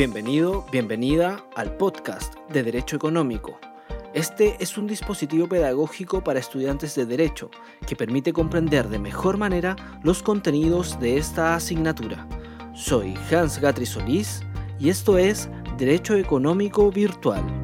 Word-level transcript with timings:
Bienvenido, 0.00 0.64
bienvenida 0.72 1.44
al 1.54 1.76
podcast 1.76 2.34
de 2.50 2.62
Derecho 2.62 2.96
Económico. 2.96 3.60
Este 4.14 4.56
es 4.58 4.78
un 4.78 4.86
dispositivo 4.86 5.46
pedagógico 5.46 6.24
para 6.24 6.40
estudiantes 6.40 6.94
de 6.94 7.04
Derecho 7.04 7.50
que 7.86 7.96
permite 7.96 8.32
comprender 8.32 8.88
de 8.88 8.98
mejor 8.98 9.36
manera 9.36 9.76
los 10.02 10.22
contenidos 10.22 10.98
de 11.00 11.18
esta 11.18 11.54
asignatura. 11.54 12.26
Soy 12.72 13.12
Hans 13.30 13.60
Gatri 13.60 13.84
Solís 13.84 14.40
y 14.78 14.88
esto 14.88 15.18
es 15.18 15.50
Derecho 15.76 16.14
Económico 16.16 16.90
Virtual. 16.90 17.59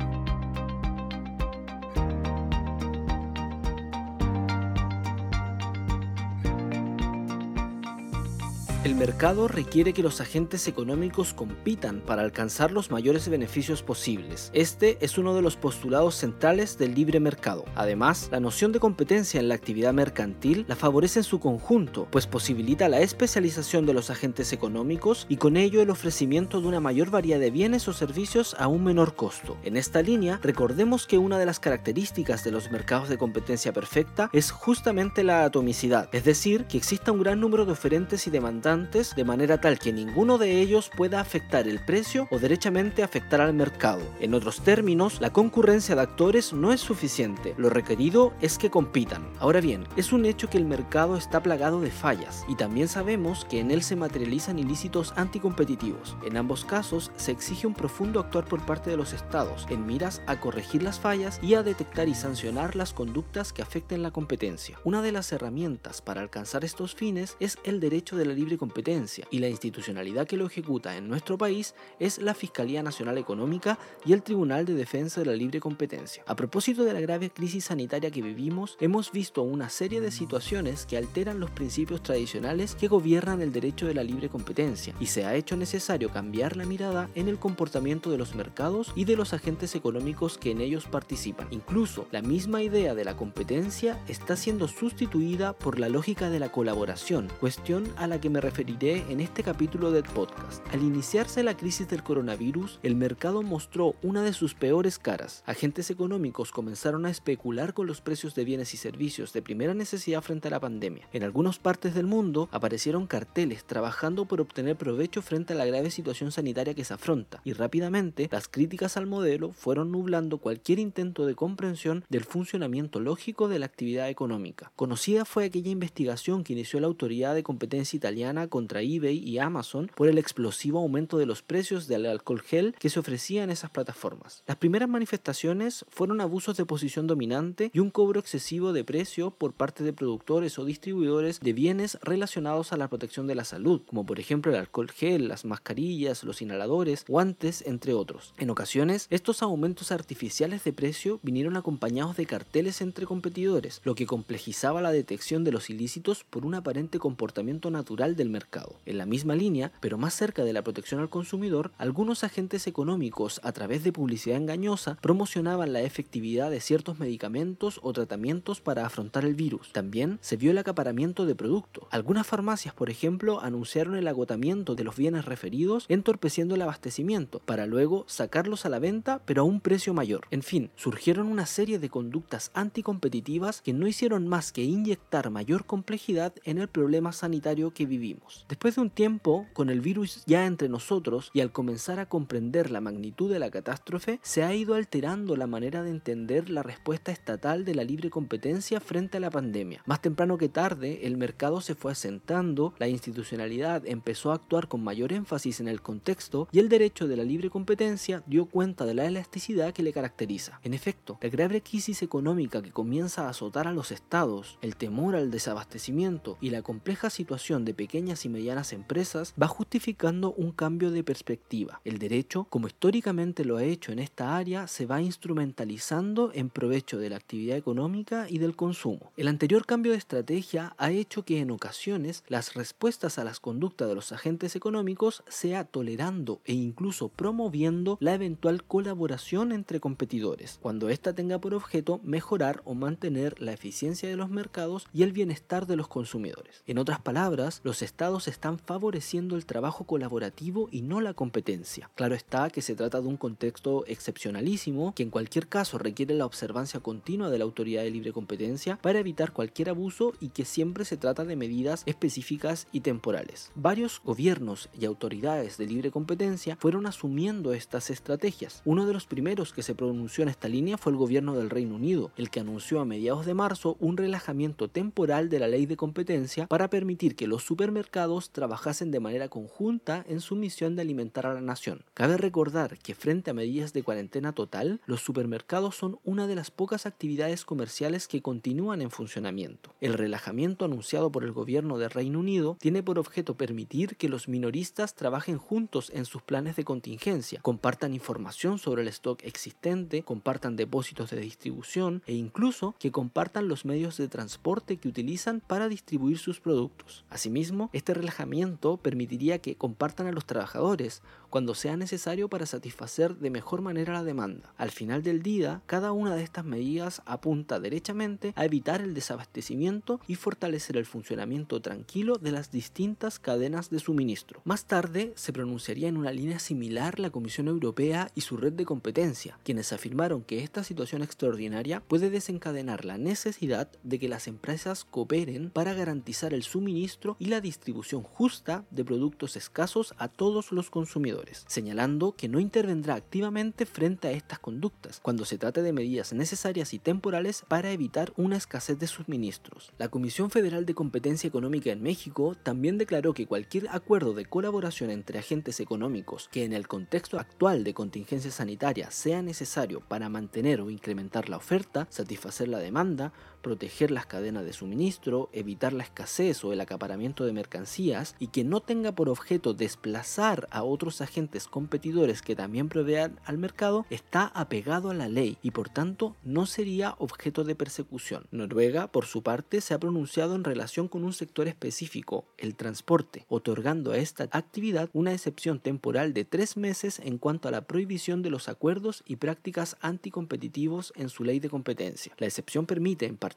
Mercado 9.06 9.46
requiere 9.46 9.92
que 9.92 10.02
los 10.02 10.20
agentes 10.20 10.66
económicos 10.66 11.32
compitan 11.32 12.00
para 12.00 12.22
alcanzar 12.22 12.72
los 12.72 12.90
mayores 12.90 13.28
beneficios 13.28 13.80
posibles. 13.80 14.50
Este 14.52 14.98
es 15.00 15.16
uno 15.16 15.32
de 15.32 15.42
los 15.42 15.54
postulados 15.54 16.16
centrales 16.16 16.76
del 16.76 16.96
libre 16.96 17.20
mercado. 17.20 17.64
Además, 17.76 18.28
la 18.32 18.40
noción 18.40 18.72
de 18.72 18.80
competencia 18.80 19.38
en 19.38 19.46
la 19.46 19.54
actividad 19.54 19.92
mercantil 19.92 20.64
la 20.66 20.74
favorece 20.74 21.20
en 21.20 21.24
su 21.24 21.38
conjunto, 21.38 22.08
pues 22.10 22.26
posibilita 22.26 22.88
la 22.88 22.98
especialización 22.98 23.86
de 23.86 23.94
los 23.94 24.10
agentes 24.10 24.52
económicos 24.52 25.26
y 25.28 25.36
con 25.36 25.56
ello 25.56 25.80
el 25.80 25.90
ofrecimiento 25.90 26.60
de 26.60 26.66
una 26.66 26.80
mayor 26.80 27.10
variedad 27.10 27.38
de 27.38 27.52
bienes 27.52 27.86
o 27.86 27.92
servicios 27.92 28.56
a 28.58 28.66
un 28.66 28.82
menor 28.82 29.14
costo. 29.14 29.56
En 29.62 29.76
esta 29.76 30.02
línea, 30.02 30.40
recordemos 30.42 31.06
que 31.06 31.18
una 31.18 31.38
de 31.38 31.46
las 31.46 31.60
características 31.60 32.42
de 32.42 32.50
los 32.50 32.72
mercados 32.72 33.08
de 33.08 33.18
competencia 33.18 33.72
perfecta 33.72 34.30
es 34.32 34.50
justamente 34.50 35.22
la 35.22 35.44
atomicidad, 35.44 36.08
es 36.10 36.24
decir, 36.24 36.64
que 36.64 36.76
exista 36.76 37.12
un 37.12 37.22
gran 37.22 37.38
número 37.38 37.66
de 37.66 37.70
oferentes 37.70 38.26
y 38.26 38.30
demandantes 38.30 38.95
de 38.96 39.24
manera 39.24 39.60
tal 39.60 39.78
que 39.78 39.92
ninguno 39.92 40.38
de 40.38 40.62
ellos 40.62 40.90
pueda 40.96 41.20
afectar 41.20 41.68
el 41.68 41.80
precio 41.80 42.28
o 42.30 42.38
derechamente 42.38 43.02
afectar 43.02 43.42
al 43.42 43.52
mercado. 43.52 44.00
En 44.20 44.32
otros 44.32 44.62
términos, 44.62 45.20
la 45.20 45.34
concurrencia 45.34 45.94
de 45.94 46.00
actores 46.00 46.54
no 46.54 46.72
es 46.72 46.80
suficiente, 46.80 47.54
lo 47.58 47.68
requerido 47.68 48.32
es 48.40 48.56
que 48.56 48.70
compitan. 48.70 49.28
Ahora 49.38 49.60
bien, 49.60 49.84
es 49.96 50.14
un 50.14 50.24
hecho 50.24 50.48
que 50.48 50.56
el 50.56 50.64
mercado 50.64 51.18
está 51.18 51.42
plagado 51.42 51.82
de 51.82 51.90
fallas 51.90 52.46
y 52.48 52.54
también 52.54 52.88
sabemos 52.88 53.44
que 53.44 53.60
en 53.60 53.70
él 53.70 53.82
se 53.82 53.96
materializan 53.96 54.58
ilícitos 54.58 55.12
anticompetitivos. 55.16 56.16
En 56.24 56.38
ambos 56.38 56.64
casos 56.64 57.10
se 57.16 57.32
exige 57.32 57.66
un 57.66 57.74
profundo 57.74 58.18
actuar 58.18 58.46
por 58.46 58.64
parte 58.64 58.88
de 58.88 58.96
los 58.96 59.12
estados 59.12 59.66
en 59.68 59.84
miras 59.84 60.22
a 60.26 60.40
corregir 60.40 60.82
las 60.82 60.98
fallas 60.98 61.38
y 61.42 61.52
a 61.52 61.62
detectar 61.62 62.08
y 62.08 62.14
sancionar 62.14 62.76
las 62.76 62.94
conductas 62.94 63.52
que 63.52 63.60
afecten 63.60 64.02
la 64.02 64.10
competencia. 64.10 64.78
Una 64.84 65.02
de 65.02 65.12
las 65.12 65.32
herramientas 65.32 66.00
para 66.00 66.22
alcanzar 66.22 66.64
estos 66.64 66.94
fines 66.94 67.36
es 67.40 67.58
el 67.64 67.78
derecho 67.78 68.16
de 68.16 68.24
la 68.24 68.32
libre 68.32 68.56
competencia 68.56 68.85
competencia 68.86 69.26
y 69.32 69.40
la 69.40 69.48
institucionalidad 69.48 70.28
que 70.28 70.36
lo 70.36 70.46
ejecuta 70.46 70.96
en 70.96 71.08
nuestro 71.08 71.36
país 71.36 71.74
es 71.98 72.18
la 72.18 72.34
Fiscalía 72.34 72.84
Nacional 72.84 73.18
Económica 73.18 73.80
y 74.04 74.12
el 74.12 74.22
Tribunal 74.22 74.64
de 74.64 74.74
Defensa 74.74 75.20
de 75.20 75.26
la 75.26 75.32
Libre 75.32 75.58
Competencia. 75.58 76.22
A 76.26 76.36
propósito 76.36 76.84
de 76.84 76.92
la 76.92 77.00
grave 77.00 77.30
crisis 77.30 77.64
sanitaria 77.64 78.12
que 78.12 78.22
vivimos, 78.22 78.76
hemos 78.80 79.10
visto 79.10 79.42
una 79.42 79.70
serie 79.70 80.00
de 80.00 80.12
situaciones 80.12 80.86
que 80.86 80.96
alteran 80.96 81.40
los 81.40 81.50
principios 81.50 82.00
tradicionales 82.00 82.76
que 82.76 82.86
gobiernan 82.86 83.42
el 83.42 83.52
derecho 83.52 83.88
de 83.88 83.94
la 83.94 84.04
libre 84.04 84.28
competencia 84.28 84.94
y 85.00 85.06
se 85.06 85.24
ha 85.24 85.34
hecho 85.34 85.56
necesario 85.56 86.10
cambiar 86.10 86.56
la 86.56 86.64
mirada 86.64 87.10
en 87.16 87.28
el 87.28 87.40
comportamiento 87.40 88.10
de 88.12 88.18
los 88.18 88.36
mercados 88.36 88.92
y 88.94 89.04
de 89.04 89.16
los 89.16 89.32
agentes 89.32 89.74
económicos 89.74 90.38
que 90.38 90.52
en 90.52 90.60
ellos 90.60 90.86
participan. 90.86 91.48
Incluso 91.50 92.06
la 92.12 92.22
misma 92.22 92.62
idea 92.62 92.94
de 92.94 93.04
la 93.04 93.16
competencia 93.16 94.00
está 94.06 94.36
siendo 94.36 94.68
sustituida 94.68 95.54
por 95.54 95.80
la 95.80 95.88
lógica 95.88 96.30
de 96.30 96.38
la 96.38 96.52
colaboración, 96.52 97.28
cuestión 97.40 97.92
a 97.96 98.06
la 98.06 98.20
que 98.20 98.30
me 98.30 98.40
refiero 98.40 98.75
en 98.82 99.20
este 99.20 99.42
capítulo 99.42 99.90
del 99.90 100.02
podcast. 100.02 100.62
Al 100.70 100.82
iniciarse 100.82 101.42
la 101.42 101.56
crisis 101.56 101.88
del 101.88 102.02
coronavirus, 102.02 102.78
el 102.82 102.94
mercado 102.94 103.42
mostró 103.42 103.94
una 104.02 104.22
de 104.22 104.34
sus 104.34 104.52
peores 104.54 104.98
caras. 104.98 105.42
Agentes 105.46 105.88
económicos 105.88 106.52
comenzaron 106.52 107.06
a 107.06 107.10
especular 107.10 107.72
con 107.72 107.86
los 107.86 108.02
precios 108.02 108.34
de 108.34 108.44
bienes 108.44 108.74
y 108.74 108.76
servicios 108.76 109.32
de 109.32 109.40
primera 109.40 109.72
necesidad 109.72 110.20
frente 110.20 110.48
a 110.48 110.50
la 110.50 110.60
pandemia. 110.60 111.08
En 111.14 111.22
algunas 111.22 111.58
partes 111.58 111.94
del 111.94 112.06
mundo 112.06 112.50
aparecieron 112.52 113.06
carteles 113.06 113.64
trabajando 113.64 114.26
por 114.26 114.42
obtener 114.42 114.76
provecho 114.76 115.22
frente 115.22 115.54
a 115.54 115.56
la 115.56 115.64
grave 115.64 115.90
situación 115.90 116.30
sanitaria 116.30 116.74
que 116.74 116.84
se 116.84 116.92
afronta, 116.92 117.40
y 117.44 117.54
rápidamente 117.54 118.28
las 118.30 118.46
críticas 118.46 118.98
al 118.98 119.06
modelo 119.06 119.52
fueron 119.52 119.90
nublando 119.90 120.36
cualquier 120.36 120.80
intento 120.80 121.24
de 121.24 121.34
comprensión 121.34 122.04
del 122.10 122.24
funcionamiento 122.24 123.00
lógico 123.00 123.48
de 123.48 123.58
la 123.58 123.66
actividad 123.66 124.10
económica. 124.10 124.70
Conocida 124.76 125.24
fue 125.24 125.46
aquella 125.46 125.70
investigación 125.70 126.44
que 126.44 126.52
inició 126.52 126.78
la 126.78 126.88
Autoridad 126.88 127.34
de 127.34 127.42
Competencia 127.42 127.96
Italiana 127.96 128.48
contra 128.66 128.82
eBay 128.82 129.18
y 129.18 129.38
Amazon 129.38 129.88
por 129.94 130.08
el 130.08 130.18
explosivo 130.18 130.80
aumento 130.80 131.18
de 131.18 131.26
los 131.26 131.40
precios 131.40 131.86
del 131.86 132.04
alcohol 132.04 132.40
gel 132.40 132.74
que 132.80 132.90
se 132.90 132.98
ofrecía 132.98 133.44
en 133.44 133.50
esas 133.50 133.70
plataformas. 133.70 134.42
Las 134.44 134.56
primeras 134.56 134.88
manifestaciones 134.88 135.84
fueron 135.88 136.20
abusos 136.20 136.56
de 136.56 136.64
posición 136.64 137.06
dominante 137.06 137.70
y 137.72 137.78
un 137.78 137.92
cobro 137.92 138.18
excesivo 138.18 138.72
de 138.72 138.82
precio 138.82 139.30
por 139.30 139.52
parte 139.52 139.84
de 139.84 139.92
productores 139.92 140.58
o 140.58 140.64
distribuidores 140.64 141.38
de 141.38 141.52
bienes 141.52 141.96
relacionados 142.02 142.72
a 142.72 142.76
la 142.76 142.88
protección 142.88 143.28
de 143.28 143.36
la 143.36 143.44
salud, 143.44 143.82
como 143.86 144.04
por 144.04 144.18
ejemplo 144.18 144.50
el 144.50 144.58
alcohol 144.58 144.90
gel, 144.90 145.28
las 145.28 145.44
mascarillas, 145.44 146.24
los 146.24 146.42
inhaladores, 146.42 147.04
guantes, 147.06 147.62
entre 147.68 147.94
otros. 147.94 148.34
En 148.36 148.50
ocasiones, 148.50 149.06
estos 149.10 149.42
aumentos 149.42 149.92
artificiales 149.92 150.64
de 150.64 150.72
precio 150.72 151.20
vinieron 151.22 151.56
acompañados 151.56 152.16
de 152.16 152.26
carteles 152.26 152.80
entre 152.80 153.06
competidores, 153.06 153.80
lo 153.84 153.94
que 153.94 154.06
complejizaba 154.06 154.82
la 154.82 154.90
detección 154.90 155.44
de 155.44 155.52
los 155.52 155.70
ilícitos 155.70 156.24
por 156.24 156.44
un 156.44 156.56
aparente 156.56 156.98
comportamiento 156.98 157.70
natural 157.70 158.16
del 158.16 158.28
mercado. 158.28 158.45
En 158.86 158.98
la 158.98 159.06
misma 159.06 159.34
línea, 159.34 159.72
pero 159.80 159.98
más 159.98 160.14
cerca 160.14 160.44
de 160.44 160.52
la 160.52 160.62
protección 160.62 161.00
al 161.00 161.10
consumidor, 161.10 161.72
algunos 161.78 162.24
agentes 162.24 162.66
económicos, 162.66 163.40
a 163.42 163.52
través 163.52 163.84
de 163.84 163.92
publicidad 163.92 164.36
engañosa, 164.36 164.96
promocionaban 165.00 165.72
la 165.72 165.82
efectividad 165.82 166.50
de 166.50 166.60
ciertos 166.60 166.98
medicamentos 166.98 167.80
o 167.82 167.92
tratamientos 167.92 168.60
para 168.60 168.86
afrontar 168.86 169.24
el 169.24 169.34
virus. 169.34 169.72
También 169.72 170.18
se 170.22 170.36
vio 170.36 170.52
el 170.52 170.58
acaparamiento 170.58 171.26
de 171.26 171.34
producto. 171.34 171.88
Algunas 171.90 172.26
farmacias, 172.26 172.74
por 172.74 172.88
ejemplo, 172.90 173.40
anunciaron 173.40 173.96
el 173.96 174.08
agotamiento 174.08 174.74
de 174.74 174.84
los 174.84 174.96
bienes 174.96 175.24
referidos, 175.24 175.86
entorpeciendo 175.88 176.54
el 176.54 176.62
abastecimiento, 176.62 177.40
para 177.40 177.66
luego 177.66 178.04
sacarlos 178.06 178.64
a 178.64 178.68
la 178.68 178.78
venta, 178.78 179.20
pero 179.24 179.42
a 179.42 179.44
un 179.44 179.60
precio 179.60 179.92
mayor. 179.92 180.26
En 180.30 180.42
fin, 180.42 180.70
surgieron 180.76 181.26
una 181.26 181.46
serie 181.46 181.78
de 181.78 181.90
conductas 181.90 182.50
anticompetitivas 182.54 183.60
que 183.62 183.72
no 183.72 183.86
hicieron 183.86 184.28
más 184.28 184.52
que 184.52 184.62
inyectar 184.62 185.30
mayor 185.30 185.66
complejidad 185.66 186.32
en 186.44 186.58
el 186.58 186.68
problema 186.68 187.12
sanitario 187.12 187.72
que 187.72 187.86
vivimos. 187.86 188.35
Después 188.48 188.76
de 188.76 188.82
un 188.82 188.90
tiempo, 188.90 189.46
con 189.52 189.70
el 189.70 189.80
virus 189.80 190.22
ya 190.26 190.46
entre 190.46 190.68
nosotros 190.68 191.30
y 191.32 191.40
al 191.40 191.52
comenzar 191.52 191.98
a 191.98 192.06
comprender 192.06 192.70
la 192.70 192.80
magnitud 192.80 193.30
de 193.30 193.38
la 193.38 193.50
catástrofe, 193.50 194.20
se 194.22 194.42
ha 194.42 194.54
ido 194.54 194.74
alterando 194.74 195.36
la 195.36 195.46
manera 195.46 195.82
de 195.82 195.90
entender 195.90 196.50
la 196.50 196.62
respuesta 196.62 197.12
estatal 197.12 197.64
de 197.64 197.74
la 197.74 197.84
libre 197.84 198.10
competencia 198.10 198.80
frente 198.80 199.16
a 199.16 199.20
la 199.20 199.30
pandemia. 199.30 199.82
Más 199.86 200.02
temprano 200.02 200.38
que 200.38 200.48
tarde, 200.48 201.06
el 201.06 201.16
mercado 201.16 201.60
se 201.60 201.74
fue 201.74 201.92
asentando, 201.92 202.74
la 202.78 202.88
institucionalidad 202.88 203.86
empezó 203.86 204.30
a 204.30 204.34
actuar 204.34 204.68
con 204.68 204.82
mayor 204.82 205.12
énfasis 205.12 205.60
en 205.60 205.68
el 205.68 205.82
contexto 205.82 206.48
y 206.52 206.58
el 206.58 206.68
derecho 206.68 207.08
de 207.08 207.16
la 207.16 207.24
libre 207.24 207.50
competencia 207.50 208.22
dio 208.26 208.46
cuenta 208.46 208.84
de 208.84 208.94
la 208.94 209.06
elasticidad 209.06 209.72
que 209.72 209.82
le 209.82 209.92
caracteriza. 209.92 210.60
En 210.62 210.74
efecto, 210.74 211.18
la 211.20 211.28
grave 211.28 211.62
crisis 211.62 212.02
económica 212.02 212.62
que 212.62 212.72
comienza 212.72 213.26
a 213.26 213.30
azotar 213.30 213.66
a 213.66 213.72
los 213.72 213.90
estados, 213.92 214.58
el 214.62 214.76
temor 214.76 215.16
al 215.16 215.30
desabastecimiento 215.30 216.36
y 216.40 216.50
la 216.50 216.62
compleja 216.62 217.10
situación 217.10 217.64
de 217.64 217.74
pequeñas 217.74 218.25
y 218.26 218.28
medianas 218.28 218.72
empresas 218.72 219.34
va 219.40 219.48
justificando 219.48 220.32
un 220.34 220.52
cambio 220.52 220.90
de 220.90 221.02
perspectiva. 221.02 221.80
El 221.84 221.98
derecho, 221.98 222.44
como 222.50 222.66
históricamente 222.66 223.44
lo 223.44 223.56
ha 223.56 223.64
hecho 223.64 223.92
en 223.92 223.98
esta 223.98 224.36
área, 224.36 224.66
se 224.66 224.86
va 224.86 225.00
instrumentalizando 225.00 226.30
en 226.34 226.50
provecho 226.50 226.98
de 226.98 227.10
la 227.10 227.16
actividad 227.16 227.56
económica 227.56 228.26
y 228.28 228.38
del 228.38 228.54
consumo. 228.54 229.12
El 229.16 229.28
anterior 229.28 229.64
cambio 229.64 229.92
de 229.92 229.98
estrategia 229.98 230.74
ha 230.76 230.90
hecho 230.90 231.24
que 231.24 231.40
en 231.40 231.50
ocasiones 231.50 232.24
las 232.28 232.54
respuestas 232.54 233.18
a 233.18 233.24
las 233.24 233.40
conductas 233.40 233.88
de 233.88 233.94
los 233.94 234.12
agentes 234.12 234.56
económicos 234.56 235.22
sea 235.28 235.64
tolerando 235.64 236.40
e 236.44 236.52
incluso 236.52 237.08
promoviendo 237.08 237.96
la 238.00 238.14
eventual 238.14 238.64
colaboración 238.64 239.52
entre 239.52 239.80
competidores, 239.80 240.58
cuando 240.60 240.88
ésta 240.88 241.14
tenga 241.14 241.38
por 241.40 241.54
objeto 241.54 242.00
mejorar 242.02 242.62
o 242.64 242.74
mantener 242.74 243.40
la 243.40 243.52
eficiencia 243.52 244.08
de 244.08 244.16
los 244.16 244.30
mercados 244.30 244.86
y 244.92 245.02
el 245.02 245.12
bienestar 245.12 245.66
de 245.66 245.76
los 245.76 245.88
consumidores. 245.88 246.62
En 246.66 246.78
otras 246.78 247.00
palabras, 247.00 247.60
los 247.62 247.82
estados 247.82 248.15
están 248.26 248.58
favoreciendo 248.58 249.36
el 249.36 249.46
trabajo 249.46 249.84
colaborativo 249.84 250.68
y 250.70 250.82
no 250.82 251.00
la 251.00 251.14
competencia. 251.14 251.90
Claro 251.94 252.14
está 252.14 252.50
que 252.50 252.62
se 252.62 252.74
trata 252.74 253.00
de 253.00 253.08
un 253.08 253.16
contexto 253.16 253.84
excepcionalísimo 253.86 254.94
que 254.94 255.02
en 255.02 255.10
cualquier 255.10 255.48
caso 255.48 255.78
requiere 255.78 256.14
la 256.14 256.26
observancia 256.26 256.80
continua 256.80 257.28
de 257.30 257.38
la 257.38 257.44
autoridad 257.44 257.82
de 257.82 257.90
libre 257.90 258.12
competencia 258.12 258.78
para 258.80 258.98
evitar 258.98 259.32
cualquier 259.32 259.70
abuso 259.70 260.14
y 260.20 260.30
que 260.30 260.44
siempre 260.44 260.84
se 260.84 260.96
trata 260.96 261.24
de 261.24 261.36
medidas 261.36 261.82
específicas 261.86 262.66
y 262.72 262.80
temporales. 262.80 263.50
Varios 263.54 264.00
gobiernos 264.02 264.68
y 264.78 264.86
autoridades 264.86 265.58
de 265.58 265.66
libre 265.66 265.90
competencia 265.90 266.56
fueron 266.56 266.86
asumiendo 266.86 267.52
estas 267.52 267.90
estrategias. 267.90 268.62
Uno 268.64 268.86
de 268.86 268.92
los 268.92 269.06
primeros 269.06 269.52
que 269.52 269.62
se 269.62 269.74
pronunció 269.74 270.22
en 270.22 270.28
esta 270.28 270.48
línea 270.48 270.78
fue 270.78 270.92
el 270.92 270.98
gobierno 270.98 271.34
del 271.34 271.50
Reino 271.50 271.74
Unido, 271.74 272.10
el 272.16 272.30
que 272.30 272.40
anunció 272.40 272.80
a 272.80 272.84
mediados 272.84 273.26
de 273.26 273.34
marzo 273.34 273.76
un 273.80 273.96
relajamiento 273.96 274.68
temporal 274.68 275.28
de 275.28 275.38
la 275.38 275.48
ley 275.48 275.66
de 275.66 275.76
competencia 275.76 276.46
para 276.46 276.70
permitir 276.70 277.16
que 277.16 277.26
los 277.26 277.42
supermercados 277.42 278.05
trabajasen 278.30 278.90
de 278.90 279.00
manera 279.00 279.28
conjunta 279.28 280.04
en 280.08 280.20
su 280.20 280.36
misión 280.36 280.76
de 280.76 280.82
alimentar 280.82 281.26
a 281.26 281.34
la 281.34 281.40
nación. 281.40 281.82
Cabe 281.92 282.16
recordar 282.16 282.78
que 282.78 282.94
frente 282.94 283.30
a 283.30 283.34
medidas 283.34 283.72
de 283.72 283.82
cuarentena 283.82 284.32
total, 284.32 284.80
los 284.86 285.00
supermercados 285.00 285.76
son 285.76 285.98
una 286.04 286.26
de 286.26 286.36
las 286.36 286.50
pocas 286.50 286.86
actividades 286.86 287.44
comerciales 287.44 288.06
que 288.06 288.22
continúan 288.22 288.80
en 288.80 288.90
funcionamiento. 288.90 289.74
El 289.80 289.94
relajamiento 289.94 290.64
anunciado 290.64 291.10
por 291.10 291.24
el 291.24 291.32
gobierno 291.32 291.78
de 291.78 291.88
Reino 291.88 292.20
Unido 292.20 292.56
tiene 292.60 292.82
por 292.82 292.98
objeto 292.98 293.36
permitir 293.36 293.96
que 293.96 294.08
los 294.08 294.28
minoristas 294.28 294.94
trabajen 294.94 295.38
juntos 295.38 295.90
en 295.92 296.04
sus 296.04 296.22
planes 296.22 296.54
de 296.56 296.64
contingencia, 296.64 297.40
compartan 297.42 297.92
información 297.92 298.58
sobre 298.58 298.82
el 298.82 298.88
stock 298.88 299.22
existente, 299.24 300.02
compartan 300.02 300.54
depósitos 300.54 301.10
de 301.10 301.20
distribución 301.20 302.02
e 302.06 302.14
incluso 302.14 302.76
que 302.78 302.92
compartan 302.92 303.48
los 303.48 303.64
medios 303.64 303.96
de 303.96 304.08
transporte 304.08 304.76
que 304.76 304.88
utilizan 304.88 305.40
para 305.40 305.68
distribuir 305.68 306.18
sus 306.18 306.40
productos. 306.40 307.04
Asimismo, 307.10 307.70
este 307.72 307.94
relajamiento 307.96 308.76
permitiría 308.76 309.38
que 309.38 309.56
compartan 309.56 310.06
a 310.06 310.12
los 310.12 310.26
trabajadores 310.26 311.02
cuando 311.30 311.54
sea 311.54 311.76
necesario 311.76 312.28
para 312.28 312.46
satisfacer 312.46 313.16
de 313.16 313.30
mejor 313.30 313.60
manera 313.60 313.92
la 313.92 314.04
demanda. 314.04 314.52
Al 314.56 314.70
final 314.70 315.02
del 315.02 315.22
día, 315.22 315.62
cada 315.66 315.92
una 315.92 316.14
de 316.14 316.22
estas 316.22 316.44
medidas 316.44 317.02
apunta 317.04 317.60
derechamente 317.60 318.32
a 318.36 318.44
evitar 318.44 318.80
el 318.80 318.94
desabastecimiento 318.94 320.00
y 320.06 320.14
fortalecer 320.14 320.76
el 320.76 320.86
funcionamiento 320.86 321.60
tranquilo 321.60 322.16
de 322.16 322.32
las 322.32 322.50
distintas 322.50 323.18
cadenas 323.18 323.70
de 323.70 323.80
suministro. 323.80 324.40
Más 324.44 324.66
tarde 324.66 325.12
se 325.16 325.32
pronunciaría 325.32 325.88
en 325.88 325.96
una 325.96 326.12
línea 326.12 326.38
similar 326.38 327.00
la 327.00 327.10
Comisión 327.10 327.48
Europea 327.48 328.10
y 328.14 328.20
su 328.22 328.36
red 328.36 328.52
de 328.52 328.64
competencia, 328.64 329.38
quienes 329.44 329.72
afirmaron 329.72 330.22
que 330.22 330.42
esta 330.42 330.64
situación 330.64 331.02
extraordinaria 331.02 331.80
puede 331.80 332.10
desencadenar 332.10 332.84
la 332.84 332.98
necesidad 332.98 333.70
de 333.82 333.98
que 333.98 334.08
las 334.08 334.28
empresas 334.28 334.84
cooperen 334.84 335.50
para 335.50 335.74
garantizar 335.74 336.34
el 336.34 336.42
suministro 336.42 337.16
y 337.18 337.26
la 337.26 337.40
distribución 337.40 337.85
justa 337.94 338.64
de 338.70 338.84
productos 338.84 339.36
escasos 339.36 339.94
a 339.98 340.08
todos 340.08 340.52
los 340.52 340.70
consumidores, 340.70 341.44
señalando 341.48 342.12
que 342.12 342.28
no 342.28 342.40
intervendrá 342.40 342.94
activamente 342.94 343.66
frente 343.66 344.08
a 344.08 344.12
estas 344.12 344.38
conductas 344.38 345.00
cuando 345.00 345.24
se 345.24 345.38
trate 345.38 345.62
de 345.62 345.72
medidas 345.72 346.12
necesarias 346.12 346.74
y 346.74 346.78
temporales 346.78 347.44
para 347.48 347.70
evitar 347.70 348.12
una 348.16 348.36
escasez 348.36 348.78
de 348.78 348.86
suministros. 348.86 349.72
La 349.78 349.88
Comisión 349.88 350.30
Federal 350.30 350.66
de 350.66 350.74
Competencia 350.74 351.28
Económica 351.28 351.70
en 351.70 351.82
México 351.82 352.36
también 352.42 352.78
declaró 352.78 353.14
que 353.14 353.26
cualquier 353.26 353.68
acuerdo 353.70 354.14
de 354.14 354.24
colaboración 354.24 354.90
entre 354.90 355.18
agentes 355.18 355.60
económicos 355.60 356.28
que 356.30 356.44
en 356.44 356.52
el 356.52 356.68
contexto 356.68 357.18
actual 357.18 357.64
de 357.64 357.74
contingencia 357.74 358.30
sanitaria 358.30 358.90
sea 358.90 359.22
necesario 359.22 359.80
para 359.80 360.08
mantener 360.08 360.60
o 360.60 360.70
incrementar 360.70 361.28
la 361.28 361.36
oferta, 361.36 361.86
satisfacer 361.90 362.48
la 362.48 362.58
demanda, 362.58 363.12
proteger 363.46 363.92
las 363.92 364.06
cadenas 364.06 364.44
de 364.44 364.52
suministro, 364.52 365.28
evitar 365.32 365.72
la 365.72 365.84
escasez 365.84 366.44
o 366.44 366.52
el 366.52 366.60
acaparamiento 366.60 367.24
de 367.24 367.32
mercancías 367.32 368.16
y 368.18 368.26
que 368.26 368.42
no 368.42 368.58
tenga 368.58 368.90
por 368.90 369.08
objeto 369.08 369.54
desplazar 369.54 370.48
a 370.50 370.64
otros 370.64 371.00
agentes 371.00 371.46
competidores 371.46 372.22
que 372.22 372.34
también 372.34 372.68
provean 372.68 373.20
al 373.24 373.38
mercado, 373.38 373.86
está 373.88 374.26
apegado 374.34 374.90
a 374.90 374.94
la 374.94 375.08
ley 375.08 375.38
y 375.42 375.52
por 375.52 375.68
tanto 375.68 376.16
no 376.24 376.44
sería 376.44 376.96
objeto 376.98 377.44
de 377.44 377.54
persecución. 377.54 378.26
Noruega, 378.32 378.90
por 378.90 379.06
su 379.06 379.22
parte, 379.22 379.60
se 379.60 379.74
ha 379.74 379.78
pronunciado 379.78 380.34
en 380.34 380.42
relación 380.42 380.88
con 380.88 381.04
un 381.04 381.12
sector 381.12 381.46
específico, 381.46 382.24
el 382.38 382.56
transporte, 382.56 383.26
otorgando 383.28 383.92
a 383.92 383.98
esta 383.98 384.24
actividad 384.32 384.90
una 384.92 385.12
excepción 385.12 385.60
temporal 385.60 386.14
de 386.14 386.24
tres 386.24 386.56
meses 386.56 386.98
en 386.98 387.18
cuanto 387.18 387.46
a 387.46 387.52
la 387.52 387.68
prohibición 387.68 388.22
de 388.22 388.30
los 388.30 388.48
acuerdos 388.48 389.04
y 389.06 389.16
prácticas 389.16 389.76
anticompetitivos 389.82 390.92
en 390.96 391.10
su 391.10 391.22
ley 391.22 391.38
de 391.38 391.48
competencia. 391.48 392.12
La 392.18 392.26
excepción 392.26 392.66
permite 392.66 393.06
en 393.06 393.16
particular 393.16 393.35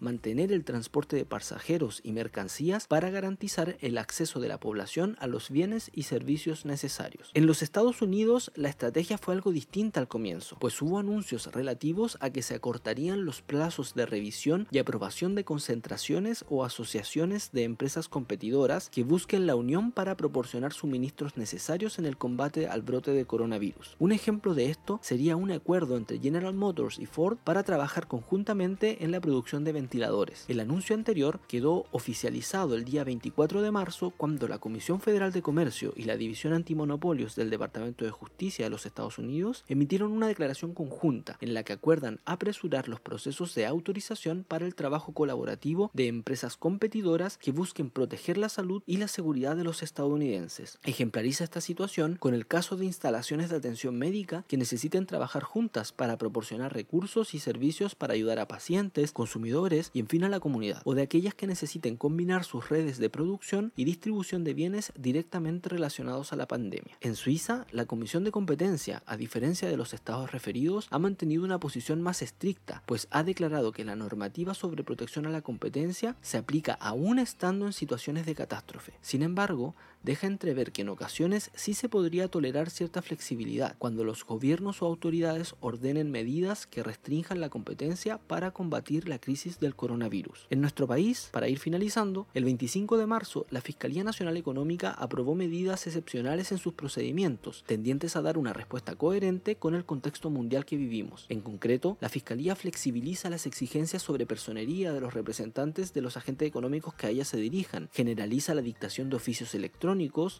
mantener 0.00 0.52
el 0.52 0.64
transporte 0.64 1.16
de 1.16 1.24
pasajeros 1.24 2.00
y 2.04 2.12
mercancías 2.12 2.86
para 2.86 3.10
garantizar 3.10 3.76
el 3.80 3.98
acceso 3.98 4.40
de 4.40 4.48
la 4.48 4.60
población 4.60 5.16
a 5.18 5.26
los 5.26 5.50
bienes 5.50 5.90
y 5.92 6.04
servicios 6.04 6.64
necesarios. 6.64 7.30
En 7.34 7.46
los 7.46 7.62
Estados 7.62 8.02
Unidos 8.02 8.52
la 8.54 8.68
estrategia 8.68 9.18
fue 9.18 9.34
algo 9.34 9.50
distinta 9.50 10.00
al 10.00 10.08
comienzo, 10.08 10.56
pues 10.60 10.80
hubo 10.82 10.98
anuncios 10.98 11.46
relativos 11.52 12.16
a 12.20 12.30
que 12.30 12.42
se 12.42 12.54
acortarían 12.54 13.24
los 13.24 13.42
plazos 13.42 13.94
de 13.94 14.06
revisión 14.06 14.68
y 14.70 14.78
aprobación 14.78 15.34
de 15.34 15.44
concentraciones 15.44 16.44
o 16.48 16.64
asociaciones 16.64 17.50
de 17.52 17.64
empresas 17.64 18.08
competidoras 18.08 18.90
que 18.90 19.02
busquen 19.02 19.46
la 19.46 19.56
unión 19.56 19.92
para 19.92 20.16
proporcionar 20.16 20.72
suministros 20.72 21.36
necesarios 21.36 21.98
en 21.98 22.06
el 22.06 22.16
combate 22.16 22.68
al 22.68 22.82
brote 22.82 23.12
de 23.12 23.24
coronavirus. 23.24 23.96
Un 23.98 24.12
ejemplo 24.12 24.54
de 24.54 24.70
esto 24.70 25.00
sería 25.02 25.36
un 25.36 25.50
acuerdo 25.50 25.96
entre 25.96 26.18
General 26.18 26.54
Motors 26.54 26.98
y 26.98 27.06
Ford 27.06 27.38
para 27.42 27.62
trabajar 27.62 28.06
conjuntamente 28.06 29.04
en 29.04 29.10
la 29.10 29.20
producción 29.20 29.29
de 29.30 29.72
ventiladores. 29.72 30.44
El 30.48 30.58
anuncio 30.58 30.94
anterior 30.94 31.38
quedó 31.46 31.86
oficializado 31.92 32.74
el 32.74 32.84
día 32.84 33.04
24 33.04 33.62
de 33.62 33.70
marzo 33.70 34.12
cuando 34.16 34.48
la 34.48 34.58
Comisión 34.58 35.00
Federal 35.00 35.32
de 35.32 35.40
Comercio 35.40 35.92
y 35.96 36.02
la 36.02 36.16
División 36.16 36.52
Antimonopolios 36.52 37.36
del 37.36 37.48
Departamento 37.48 38.04
de 38.04 38.10
Justicia 38.10 38.64
de 38.64 38.70
los 38.70 38.86
Estados 38.86 39.18
Unidos 39.18 39.64
emitieron 39.68 40.10
una 40.10 40.26
declaración 40.26 40.74
conjunta 40.74 41.36
en 41.40 41.54
la 41.54 41.62
que 41.62 41.72
acuerdan 41.72 42.18
apresurar 42.24 42.88
los 42.88 43.00
procesos 43.00 43.54
de 43.54 43.66
autorización 43.66 44.44
para 44.46 44.66
el 44.66 44.74
trabajo 44.74 45.12
colaborativo 45.12 45.92
de 45.94 46.08
empresas 46.08 46.56
competidoras 46.56 47.38
que 47.38 47.52
busquen 47.52 47.90
proteger 47.90 48.36
la 48.36 48.48
salud 48.48 48.82
y 48.84 48.96
la 48.96 49.06
seguridad 49.06 49.54
de 49.54 49.64
los 49.64 49.84
estadounidenses. 49.84 50.78
Ejemplariza 50.82 51.44
esta 51.44 51.60
situación 51.60 52.16
con 52.18 52.34
el 52.34 52.48
caso 52.48 52.76
de 52.76 52.84
instalaciones 52.84 53.48
de 53.48 53.56
atención 53.56 53.96
médica 53.96 54.44
que 54.48 54.56
necesiten 54.56 55.06
trabajar 55.06 55.44
juntas 55.44 55.92
para 55.92 56.18
proporcionar 56.18 56.74
recursos 56.74 57.32
y 57.34 57.38
servicios 57.38 57.94
para 57.94 58.14
ayudar 58.14 58.40
a 58.40 58.48
pacientes, 58.48 59.12
consumidores 59.20 59.90
y 59.92 60.00
en 60.00 60.06
fin 60.06 60.24
a 60.24 60.30
la 60.30 60.40
comunidad, 60.40 60.80
o 60.86 60.94
de 60.94 61.02
aquellas 61.02 61.34
que 61.34 61.46
necesiten 61.46 61.98
combinar 61.98 62.42
sus 62.42 62.70
redes 62.70 62.96
de 62.96 63.10
producción 63.10 63.70
y 63.76 63.84
distribución 63.84 64.44
de 64.44 64.54
bienes 64.54 64.94
directamente 64.98 65.68
relacionados 65.68 66.32
a 66.32 66.36
la 66.36 66.48
pandemia. 66.48 66.96
En 67.02 67.16
Suiza, 67.16 67.66
la 67.70 67.84
Comisión 67.84 68.24
de 68.24 68.30
Competencia, 68.30 69.02
a 69.04 69.18
diferencia 69.18 69.68
de 69.68 69.76
los 69.76 69.92
estados 69.92 70.32
referidos, 70.32 70.88
ha 70.90 70.98
mantenido 70.98 71.44
una 71.44 71.60
posición 71.60 72.00
más 72.00 72.22
estricta, 72.22 72.82
pues 72.86 73.08
ha 73.10 73.22
declarado 73.22 73.72
que 73.72 73.84
la 73.84 73.94
normativa 73.94 74.54
sobre 74.54 74.84
protección 74.84 75.26
a 75.26 75.30
la 75.30 75.42
competencia 75.42 76.16
se 76.22 76.38
aplica 76.38 76.72
aún 76.72 77.18
estando 77.18 77.66
en 77.66 77.74
situaciones 77.74 78.24
de 78.24 78.34
catástrofe. 78.34 78.94
Sin 79.02 79.22
embargo, 79.22 79.74
deja 80.02 80.26
entrever 80.26 80.72
que 80.72 80.82
en 80.82 80.88
ocasiones 80.88 81.50
sí 81.54 81.74
se 81.74 81.88
podría 81.88 82.28
tolerar 82.28 82.70
cierta 82.70 83.02
flexibilidad 83.02 83.76
cuando 83.78 84.04
los 84.04 84.24
gobiernos 84.24 84.82
o 84.82 84.86
autoridades 84.86 85.54
ordenen 85.60 86.10
medidas 86.10 86.66
que 86.66 86.82
restrinjan 86.82 87.40
la 87.40 87.48
competencia 87.48 88.18
para 88.18 88.50
combatir 88.50 89.08
la 89.08 89.18
crisis 89.18 89.60
del 89.60 89.74
coronavirus. 89.74 90.46
En 90.50 90.60
nuestro 90.60 90.86
país, 90.86 91.28
para 91.32 91.48
ir 91.48 91.58
finalizando, 91.58 92.26
el 92.34 92.44
25 92.44 92.96
de 92.96 93.06
marzo 93.06 93.46
la 93.50 93.60
Fiscalía 93.60 94.04
Nacional 94.04 94.36
Económica 94.36 94.90
aprobó 94.90 95.34
medidas 95.34 95.86
excepcionales 95.86 96.52
en 96.52 96.58
sus 96.58 96.74
procedimientos, 96.74 97.64
tendientes 97.66 98.16
a 98.16 98.22
dar 98.22 98.38
una 98.38 98.52
respuesta 98.52 98.94
coherente 98.94 99.56
con 99.56 99.74
el 99.74 99.84
contexto 99.84 100.30
mundial 100.30 100.64
que 100.64 100.76
vivimos. 100.76 101.26
En 101.28 101.40
concreto, 101.40 101.96
la 102.00 102.08
Fiscalía 102.08 102.56
flexibiliza 102.56 103.30
las 103.30 103.46
exigencias 103.46 104.02
sobre 104.02 104.26
personería 104.26 104.92
de 104.92 105.00
los 105.00 105.14
representantes 105.14 105.92
de 105.92 106.00
los 106.00 106.16
agentes 106.16 106.48
económicos 106.48 106.94
que 106.94 107.06
a 107.06 107.10
ella 107.10 107.24
se 107.24 107.36
dirijan, 107.36 107.88
generaliza 107.92 108.54
la 108.54 108.62
dictación 108.62 109.10
de 109.10 109.16
oficios 109.16 109.54
electrónicos, 109.54 109.89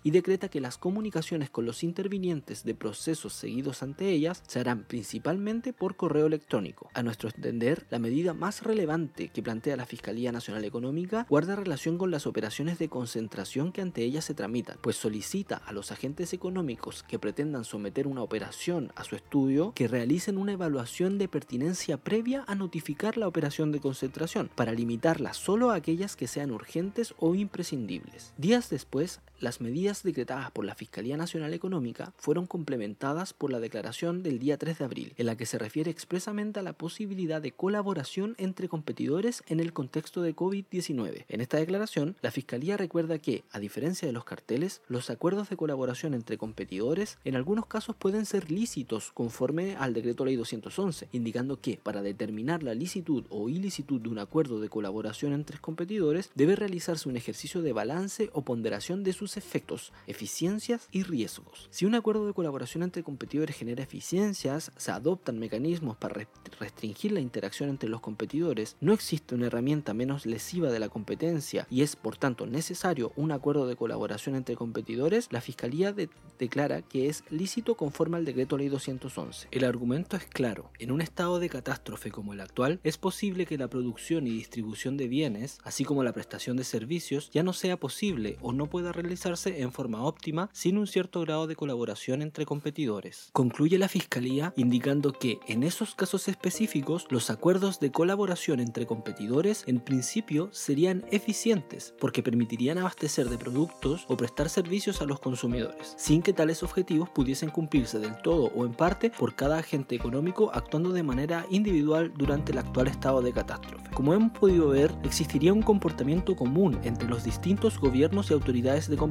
y 0.05 0.11
decreta 0.13 0.49
que 0.49 0.61
las 0.61 0.79
comunicaciones 0.79 1.51
con 1.51 1.67
los 1.67 1.83
intervinientes 1.83 2.63
de 2.63 2.75
procesos 2.75 3.33
seguidos 3.33 3.83
ante 3.83 4.11
ellas 4.11 4.43
se 4.47 4.61
harán 4.61 4.85
principalmente 4.85 5.73
por 5.73 5.97
correo 5.97 6.27
electrónico. 6.27 6.89
A 6.95 7.03
nuestro 7.03 7.29
entender, 7.29 7.87
la 7.91 7.99
medida 7.99 8.33
más 8.33 8.63
relevante 8.63 9.29
que 9.29 9.43
plantea 9.43 9.77
la 9.77 9.87
Fiscalía 9.87 10.31
Nacional 10.31 10.65
Económica 10.65 11.27
guarda 11.29 11.57
relación 11.57 11.99
con 11.99 12.13
las 12.13 12.27
operaciones 12.27 12.79
de 12.79 12.89
concentración 12.89 13.73
que 13.73 13.83
ante 13.83 14.05
ellas 14.05 14.25
se 14.25 14.35
tramitan, 14.35 14.79
pues 14.81 14.97
solicita 14.97 15.57
a 15.57 15.73
los 15.73 15.91
agentes 15.91 16.33
económicos 16.33 17.03
que 17.03 17.19
pretendan 17.19 17.65
someter 17.65 18.07
una 18.07 18.23
operación 18.23 18.93
a 18.95 19.03
su 19.03 19.17
estudio 19.17 19.73
que 19.75 19.89
realicen 19.89 20.39
una 20.39 20.53
evaluación 20.53 21.19
de 21.19 21.27
pertinencia 21.27 21.97
previa 21.97 22.45
a 22.47 22.55
notificar 22.55 23.17
la 23.17 23.27
operación 23.27 23.73
de 23.73 23.81
concentración, 23.81 24.51
para 24.55 24.73
limitarla 24.73 25.33
solo 25.33 25.71
a 25.71 25.75
aquellas 25.75 26.15
que 26.15 26.29
sean 26.29 26.51
urgentes 26.51 27.15
o 27.19 27.35
imprescindibles. 27.35 28.33
Días 28.37 28.71
después, 28.71 29.21
las 29.41 29.61
medidas 29.61 30.03
decretadas 30.03 30.51
por 30.51 30.65
la 30.65 30.75
Fiscalía 30.75 31.17
Nacional 31.17 31.55
Económica 31.55 32.13
fueron 32.19 32.47
complementadas 32.47 33.33
por 33.33 33.51
la 33.51 33.61
declaración 33.61 34.23
del 34.23 34.39
día 34.39 34.59
3 34.59 34.79
de 34.79 34.85
abril, 34.85 35.15
en 35.17 35.27
la 35.27 35.37
que 35.37 35.47
se 35.47 35.59
refiere 35.59 35.91
expresamente 35.91 36.61
a 36.61 36.63
la 36.63 36.75
posibilidad 36.75 37.41
de 37.41 37.53
colaboración 37.53 38.35
entre 38.39 38.69
competidores 38.69 39.43
en 39.49 39.61
el 39.61 39.73
contexto 39.73 40.23
de 40.23 40.37
COVID-19. 40.37 41.25
En 41.29 41.41
esta 41.41 41.57
declaración, 41.57 42.17
la 42.21 42.31
Fiscalía 42.31 42.77
recuerda 42.77 43.19
que, 43.19 43.45
a 43.51 43.59
diferencia 43.59 44.07
de 44.07 44.13
los 44.13 44.25
carteles, 44.25 44.83
los 44.89 45.11
acuerdos 45.11 45.49
de 45.49 45.57
colaboración 45.57 46.15
entre 46.15 46.39
competidores 46.39 47.19
en 47.25 47.37
algunos 47.37 47.67
casos 47.67 47.97
pueden 47.97 48.27
ser 48.27 48.51
lícitos 48.51 49.11
conforme 49.13 49.77
al 49.77 49.95
decreto 49.95 50.25
ley 50.25 50.37
211, 50.37 51.09
indicando 51.13 51.61
que 51.61 51.79
para 51.83 52.03
determinar 52.03 52.63
la 52.63 52.75
licitud 52.75 53.25
o 53.31 53.49
ilicitud 53.49 54.01
de 54.01 54.09
un 54.09 54.19
acuerdo 54.19 54.61
de 54.61 54.69
colaboración 54.69 55.33
entre 55.33 55.59
competidores 55.59 56.31
debe 56.35 56.57
realizarse 56.57 57.09
un 57.09 57.17
ejercicio 57.17 57.63
de 57.63 57.73
balance 57.73 58.31
o 58.33 58.43
ponderación 58.43 59.03
de 59.03 59.13
sus 59.13 59.30
efectos, 59.37 59.93
eficiencias 60.07 60.89
y 60.91 61.03
riesgos. 61.03 61.69
Si 61.71 61.87
un 61.87 61.95
acuerdo 61.95 62.27
de 62.27 62.35
colaboración 62.35 62.83
entre 62.83 63.03
competidores 63.03 63.57
genera 63.57 63.83
eficiencias, 63.83 64.73
se 64.77 64.91
adoptan 64.91 65.39
mecanismos 65.39 65.97
para 65.97 66.27
restringir 66.59 67.13
la 67.13 67.21
interacción 67.21 67.71
entre 67.71 67.89
los 67.89 68.01
competidores, 68.01 68.77
no 68.81 68.93
existe 68.93 69.35
una 69.35 69.47
herramienta 69.47 69.95
menos 69.95 70.27
lesiva 70.27 70.71
de 70.71 70.79
la 70.79 70.89
competencia 70.89 71.67
y 71.71 71.83
es 71.83 71.97
por 71.97 72.17
tanto 72.17 72.47
necesario 72.47 73.13
un 73.17 73.33
acuerdo 73.33 73.67
de 73.67 73.77
colaboración 73.77 74.35
entre 74.35 74.57
competidores, 74.57 75.29
la 75.31 75.41
Fiscalía 75.41 75.95
declara 76.39 76.83
que 76.83 77.09
es 77.09 77.25
lícito 77.31 77.77
conforme 77.77 78.17
al 78.17 78.25
decreto 78.25 78.57
ley 78.57 78.69
211. 78.69 79.49
El 79.51 79.65
argumento 79.65 80.17
es 80.17 80.25
claro, 80.27 80.71
en 80.79 80.91
un 80.91 81.01
estado 81.01 81.39
de 81.39 81.49
catástrofe 81.49 82.11
como 82.11 82.33
el 82.33 82.41
actual, 82.41 82.81
es 82.85 82.99
posible 82.99 83.47
que 83.47 83.59
la 83.59 83.69
producción 83.69 84.27
y 84.27 84.31
distribución 84.31 84.97
de 84.97 85.09
bienes, 85.09 85.59
así 85.65 85.85
como 85.85 86.03
la 86.03 86.13
prestación 86.13 86.57
de 86.57 86.65
servicios, 86.65 87.31
ya 87.31 87.43
no 87.43 87.53
sea 87.53 87.79
posible 87.79 88.39
o 88.41 88.53
no 88.53 88.67
pueda 88.67 88.93
realizarse 88.93 89.20
en 89.25 89.71
forma 89.71 90.03
óptima 90.05 90.49
sin 90.53 90.79
un 90.79 90.87
cierto 90.87 91.21
grado 91.21 91.47
de 91.47 91.55
colaboración 91.55 92.23
entre 92.23 92.47
competidores. 92.47 93.29
Concluye 93.33 93.79
la 93.79 93.89
Fiscalía 93.89 94.55
indicando 94.57 95.13
que 95.13 95.39
en 95.47 95.63
esos 95.63 95.95
casos 95.95 96.27
específicos 96.29 97.07
los 97.11 97.29
acuerdos 97.29 97.81
de 97.81 97.93
colaboración 97.93 98.61
entre 98.61 98.87
competidores 98.87 99.65
en 99.67 99.81
principio 99.81 100.49
serían 100.53 101.05
eficientes 101.11 101.95
porque 102.01 102.23
permitirían 102.23 102.79
abastecer 102.79 103.29
de 103.29 103.37
productos 103.37 104.07
o 104.09 104.17
prestar 104.17 104.49
servicios 104.49 105.03
a 105.03 105.05
los 105.05 105.21
consumidores, 105.21 105.95
sin 105.99 106.23
que 106.23 106.33
tales 106.33 106.63
objetivos 106.63 107.11
pudiesen 107.11 107.51
cumplirse 107.51 107.99
del 107.99 108.17
todo 108.23 108.51
o 108.55 108.65
en 108.65 108.73
parte 108.73 109.11
por 109.11 109.35
cada 109.35 109.59
agente 109.59 109.95
económico 109.95 110.51
actuando 110.55 110.93
de 110.93 111.03
manera 111.03 111.45
individual 111.51 112.13
durante 112.17 112.53
el 112.53 112.59
actual 112.59 112.89
estado 112.89 113.21
de 113.21 113.33
catástrofe. 113.33 113.91
Como 113.91 114.15
hemos 114.15 114.33
podido 114.33 114.69
ver, 114.69 114.95
existiría 115.05 115.53
un 115.53 115.63
comportamiento 115.63 116.35
común 116.35 116.79
entre 116.85 117.07
los 117.07 117.23
distintos 117.23 117.79
gobiernos 117.79 118.31
y 118.31 118.35
autoridades 118.35 118.89
de 118.89 118.97
competencia. 118.97 119.10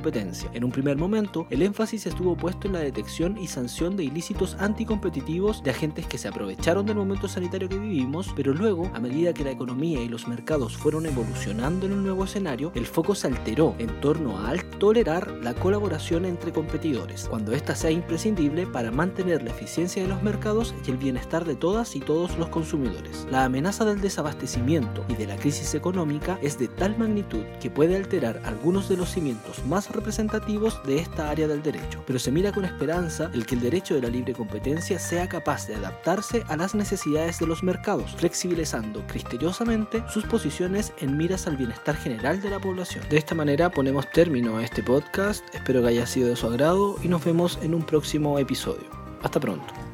En 0.54 0.64
un 0.64 0.72
primer 0.72 0.96
momento, 0.98 1.46
el 1.50 1.62
énfasis 1.62 2.06
estuvo 2.06 2.38
puesto 2.38 2.68
en 2.68 2.74
la 2.74 2.80
detección 2.80 3.38
y 3.38 3.48
sanción 3.48 3.98
de 3.98 4.06
ilícitos 4.06 4.56
anticompetitivos 4.58 5.62
de 5.62 5.72
agentes 5.72 6.06
que 6.08 6.18
se 6.18 6.30
aprovecharon 6.30 6.86
del 6.86 6.96
momento 6.96 7.28
sanitario 7.28 7.68
que 7.68 7.78
vivimos, 7.78 8.32
pero 8.34 8.54
luego, 8.54 8.90
a 8.94 9.00
medida 9.02 9.34
que 9.34 9.44
la 9.44 9.52
economía 9.52 10.02
y 10.02 10.08
los 10.08 10.28
mercados 10.28 10.78
fueron 10.78 11.06
evolucionando 11.06 11.86
en 11.86 11.94
un 11.94 12.04
nuevo 12.04 12.24
escenario, 12.24 12.72
el 12.76 12.86
foco 12.86 13.14
se 13.14 13.28
alteró 13.28 13.76
en 13.78 14.00
torno 14.00 14.40
a 14.40 14.54
tolerar 14.80 15.32
la 15.44 15.54
colaboración 15.54 16.24
entre 16.24 16.54
competidores, 16.54 17.28
cuando 17.30 17.52
ésta 17.52 17.76
sea 17.76 17.92
imprescindible 17.92 18.68
para 18.68 18.92
mantener 18.92 19.44
la 19.44 19.52
eficiencia 19.52 20.02
de 20.02 20.08
los 20.08 20.24
mercados 20.24 20.74
y 20.88 20.92
el 20.92 20.98
bienestar 20.98 21.44
de 21.44 21.56
todas 21.56 21.96
y 21.98 22.00
todos 22.00 22.38
los 22.38 22.48
consumidores. 22.48 23.28
La 23.30 23.44
amenaza 23.44 23.84
del 23.84 24.00
desabastecimiento 24.00 25.04
y 25.10 25.16
de 25.16 25.28
la 25.28 25.36
crisis 25.36 25.76
económica 25.76 26.40
es 26.42 26.58
de 26.58 26.70
tal 26.70 26.98
magnitud 26.98 27.44
que 27.60 27.70
puede 27.70 27.98
alterar 27.98 28.42
algunos 28.46 28.88
de 28.88 28.96
los 28.96 29.10
cimientos 29.10 29.66
representativos 29.92 30.82
de 30.84 31.00
esta 31.00 31.30
área 31.30 31.48
del 31.48 31.64
derecho, 31.64 32.04
pero 32.06 32.20
se 32.20 32.32
mira 32.32 32.52
con 32.52 32.66
esperanza 32.66 33.30
el 33.34 33.46
que 33.46 33.56
el 33.56 33.62
derecho 33.62 33.96
de 33.96 34.02
la 34.02 34.10
libre 34.10 34.34
competencia 34.34 35.00
sea 35.00 35.28
capaz 35.28 35.68
de 35.68 35.76
adaptarse 35.76 36.44
a 36.48 36.58
las 36.58 36.76
necesidades 36.76 37.40
de 37.40 37.48
los 37.48 37.64
mercados, 37.64 38.16
flexibilizando 38.16 39.06
criteriosamente 39.08 40.04
sus 40.10 40.26
posiciones 40.26 40.94
en 41.00 41.18
miras 41.18 41.48
al 41.48 41.58
bienestar 41.58 41.96
general 41.96 42.42
de 42.42 42.50
la 42.50 42.60
población. 42.60 43.04
De 43.10 43.18
esta 43.18 43.36
manera 43.36 43.70
ponemos 43.70 44.10
término 44.12 44.58
a 44.58 44.64
este 44.64 44.84
podcast, 44.84 45.44
espero 45.54 45.82
que 45.82 45.90
haya 45.90 46.06
sido 46.06 46.30
de 46.30 46.36
su 46.36 46.48
agrado 46.48 46.96
y 47.04 47.08
nos 47.08 47.24
vemos 47.24 47.60
en 47.62 47.74
un 47.74 47.84
próximo 47.84 48.40
episodio. 48.40 48.90
Hasta 49.22 49.40
pronto. 49.40 49.89